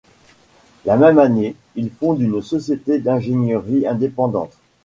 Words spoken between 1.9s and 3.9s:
fonde une société d'ingénierie